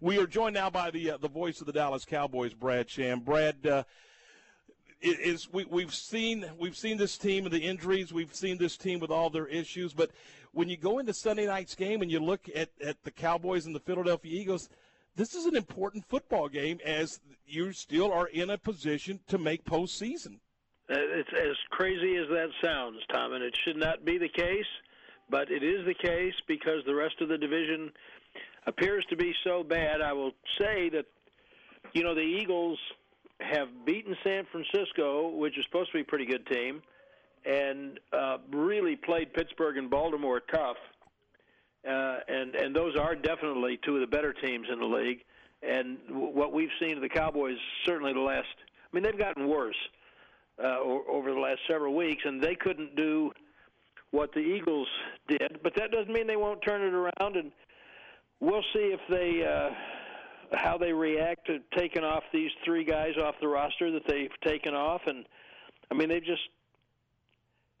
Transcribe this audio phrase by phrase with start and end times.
[0.00, 3.20] We are joined now by the uh, the voice of the Dallas Cowboys, Brad Sham.
[3.20, 3.84] Brad, uh,
[5.02, 8.12] is we, we've seen we've seen this team and the injuries.
[8.12, 9.92] We've seen this team with all their issues.
[9.92, 10.10] But
[10.52, 13.74] when you go into Sunday night's game and you look at, at the Cowboys and
[13.74, 14.68] the Philadelphia Eagles,
[15.16, 19.64] this is an important football game as you still are in a position to make
[19.64, 20.36] postseason.
[20.90, 24.66] Uh, it's as crazy as that sounds, Tom, and it should not be the case,
[25.30, 27.92] but it is the case because the rest of the division
[28.66, 30.00] appears to be so bad.
[30.00, 31.06] I will say that,
[31.92, 32.78] you know, the Eagles
[33.40, 36.82] have beaten San Francisco, which is supposed to be a pretty good team,
[37.44, 40.76] and uh, really played Pittsburgh and Baltimore tough.
[41.88, 45.24] Uh, and and those are definitely two of the better teams in the league.
[45.62, 49.76] And what we've seen of the Cowboys, certainly the last, I mean, they've gotten worse
[50.62, 53.32] uh, over the last several weeks, and they couldn't do
[54.12, 54.88] what the Eagles
[55.28, 55.60] did.
[55.62, 57.36] But that doesn't mean they won't turn it around.
[57.36, 57.50] And
[58.42, 59.70] we'll see if they uh,
[60.56, 64.74] how they react to taking off these three guys off the roster that they've taken
[64.74, 65.00] off.
[65.06, 65.24] And
[65.90, 66.42] I mean, they've just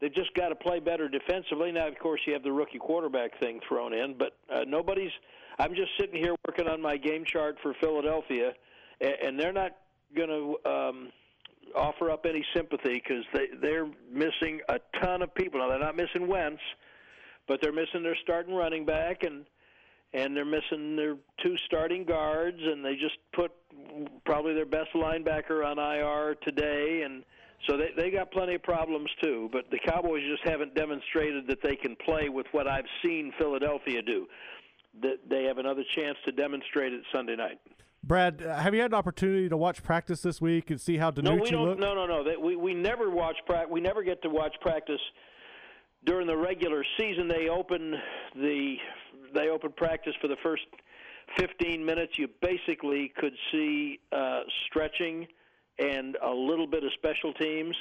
[0.00, 1.72] they've just got to play better defensively.
[1.72, 5.10] Now, of course, you have the rookie quarterback thing thrown in, but uh, nobody's.
[5.58, 8.52] I'm just sitting here working on my game chart for Philadelphia,
[9.02, 9.72] and, they're not
[10.16, 11.12] going to um,
[11.76, 15.60] offer up any sympathy because they they're missing a ton of people.
[15.60, 16.62] Now they're not missing Wentz,
[17.46, 19.44] but they're missing their starting running back and
[20.14, 23.52] and they're missing their two starting guards, and they just put
[24.24, 27.24] probably their best linebacker on IR today, and
[27.66, 29.48] so they they got plenty of problems too.
[29.52, 34.02] But the Cowboys just haven't demonstrated that they can play with what I've seen Philadelphia
[34.02, 34.26] do.
[35.00, 37.58] That they have another chance to demonstrate it Sunday night.
[38.04, 41.22] Brad, have you had an opportunity to watch practice this week and see how DiNucci
[41.22, 41.80] no, we don't, looked?
[41.80, 42.24] No, no, no.
[42.24, 43.70] They, we we never watch practice.
[43.70, 45.00] We never get to watch practice
[46.04, 47.28] during the regular season.
[47.28, 47.94] They open
[48.34, 48.76] the
[49.34, 50.62] they opened practice for the first
[51.38, 52.18] 15 minutes.
[52.18, 55.26] You basically could see uh, stretching
[55.78, 57.74] and a little bit of special teams,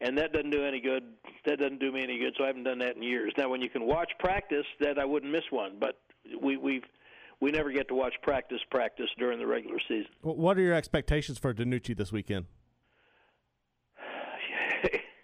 [0.00, 1.04] and that doesn't do any good.
[1.46, 2.34] That doesn't do me any good.
[2.36, 3.32] So I haven't done that in years.
[3.38, 5.76] Now, when you can watch practice, that I wouldn't miss one.
[5.80, 6.00] But
[6.40, 6.84] we we've
[7.40, 10.10] we never get to watch practice practice during the regular season.
[10.20, 12.46] What are your expectations for DiNucci this weekend?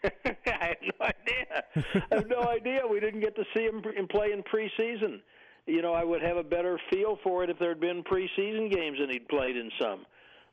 [0.04, 0.10] I
[0.44, 1.64] have no idea.
[1.76, 2.80] I have no idea.
[2.88, 5.20] We didn't get to see him play in preseason
[5.66, 8.72] you know, I would have a better feel for it if there had been preseason
[8.72, 10.06] games and he'd played in some.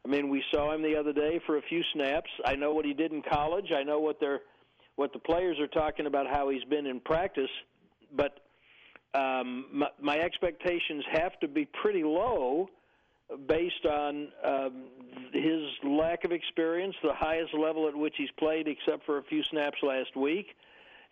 [0.05, 2.29] I mean, we saw him the other day for a few snaps.
[2.45, 3.67] I know what he did in college.
[3.75, 4.41] I know what they're
[4.95, 7.49] what the players are talking about how he's been in practice,
[8.15, 8.41] but
[9.15, 12.69] um, my, my expectations have to be pretty low
[13.47, 14.83] based on um,
[15.33, 19.41] his lack of experience, the highest level at which he's played, except for a few
[19.45, 20.45] snaps last week,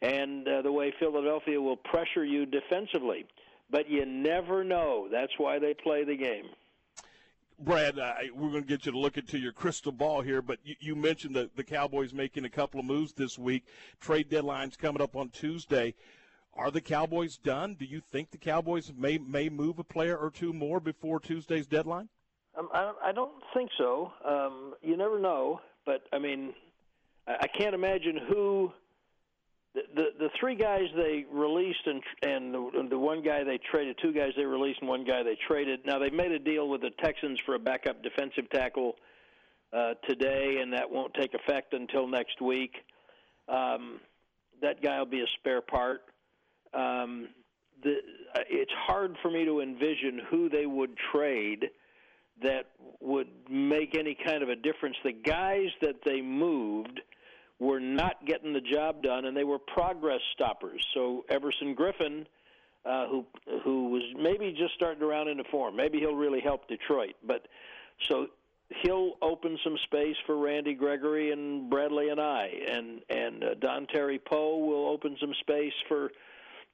[0.01, 3.25] and uh, the way Philadelphia will pressure you defensively
[3.71, 5.07] but you never know.
[5.11, 6.49] That's why they play the game.
[7.59, 10.59] Brad, uh, we're going to get you to look into your crystal ball here, but
[10.63, 13.65] you, you mentioned the, the Cowboys making a couple of moves this week.
[13.99, 15.93] Trade deadline's coming up on Tuesday.
[16.55, 17.75] Are the Cowboys done?
[17.79, 21.65] Do you think the Cowboys may may move a player or two more before Tuesday's
[21.65, 22.09] deadline?
[22.57, 24.11] Um, I, I don't think so.
[24.27, 26.53] Um, you never know, but I mean,
[27.25, 28.73] I, I can't imagine who
[29.73, 34.11] the, the three guys they released and and the, the one guy they traded, two
[34.11, 35.85] guys they released and one guy they traded.
[35.85, 38.95] Now they've made a deal with the Texans for a backup defensive tackle
[39.71, 42.73] uh, today, and that won't take effect until next week.
[43.47, 43.99] Um,
[44.61, 46.01] that guy will be a spare part.
[46.73, 47.29] Um,
[47.83, 47.95] the,
[48.49, 51.69] it's hard for me to envision who they would trade
[52.43, 52.67] that
[52.99, 54.95] would make any kind of a difference.
[55.03, 57.01] The guys that they moved
[57.61, 60.83] were not getting the job done, and they were progress stoppers.
[60.95, 62.25] So Everson Griffen,
[62.83, 63.23] uh, who
[63.63, 67.13] who was maybe just starting around into form, maybe he'll really help Detroit.
[67.23, 67.47] But
[68.09, 68.27] so
[68.81, 74.57] he'll open some space for Randy Gregory and Bradlee Anae, and and uh, Terry Poe
[74.57, 76.11] will open some space for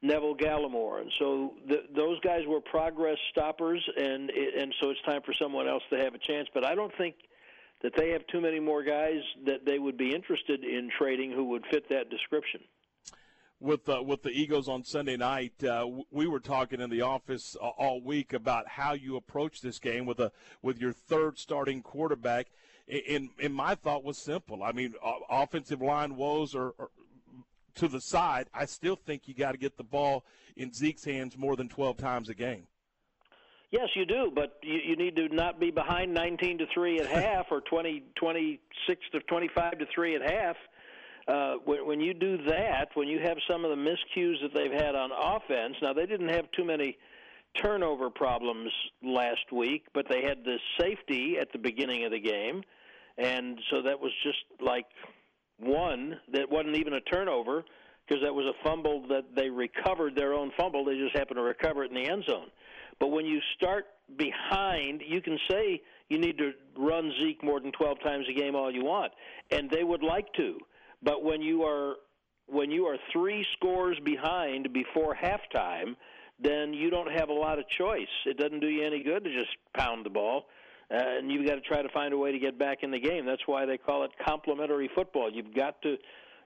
[0.02, 5.22] Neville Gallimore, and so the, those guys were progress stoppers, and and so it's time
[5.26, 6.48] for someone else to have a chance.
[6.54, 7.16] But I don't think
[7.82, 11.46] that they have too many more guys that they would be interested in trading who
[11.46, 12.62] would fit that description.
[13.60, 17.56] With uh, with the Eagles on Sunday night, uh, we were talking in the office
[17.56, 20.32] all week about how you approach this game with a
[20.62, 22.48] with your third starting quarterback.
[23.10, 24.64] And, and my thought was simple.
[24.64, 24.94] I mean,
[25.30, 26.90] offensive line woes are, are
[27.78, 28.48] to the side.
[28.54, 30.24] I still think you got to get the ball
[30.56, 32.68] in Zeke's hands more than 12 times a game.
[33.72, 37.08] Yes, you do, but you, you need to not be behind 19 to three at
[37.24, 40.56] half or 20, 26 to 25 to three at half.
[41.28, 44.72] Uh, when, when you do that, when you have some of the miscues that they've
[44.72, 46.98] had on offense, now they didn't have too many
[47.62, 48.72] turnover problems
[49.04, 52.62] last week, but they had the safety at the beginning of the game,
[53.18, 54.86] and so that was just like
[55.60, 57.66] one that wasn't even a turnover
[58.08, 60.86] because that was a fumble that they recovered their own fumble.
[60.86, 62.48] They just happened to recover it in the end zone.
[63.00, 63.86] But when you start
[64.18, 68.56] behind, you can say you need to run Zeke more than 12 times a game
[68.56, 69.12] all you want,
[69.52, 70.58] and they would like to.
[71.04, 71.96] But when you are
[72.48, 75.96] when you are three scores behind before halftime,
[76.40, 78.08] then you don't have a lot of choice.
[78.26, 80.46] It doesn't do you any good to just pound the ball.
[80.90, 83.00] Uh, and you've got to try to find a way to get back in the
[83.00, 83.26] game.
[83.26, 85.30] That's why they call it complementary football.
[85.32, 85.98] You've got to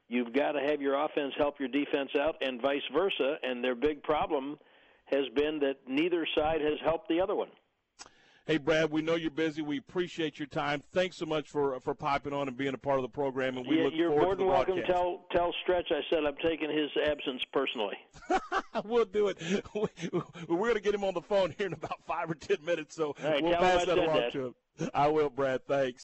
[0.07, 3.35] you've got to have your offense help your defense out and vice versa.
[3.43, 4.57] And their big problem
[5.11, 7.49] has been that neither side has helped the other one.
[8.47, 9.61] Hey, Brad, we know you're busy.
[9.61, 10.81] We appreciate your time.
[10.91, 13.55] Thanks so much for for popping on and being a part of the program.
[13.55, 14.75] And we yeah, look you're forward more to the than welcome.
[14.75, 14.91] broadcast.
[14.91, 17.97] Tell tell Stretch I said I'm taking his absence personally.
[18.85, 19.37] we'll do it.
[20.49, 22.95] We're going to get him on the phone here in about five or ten minutes,
[22.95, 24.33] so right, we'll pass that along that.
[24.33, 24.55] to him.
[24.93, 25.61] I will, Brad.
[25.67, 25.99] Thanks.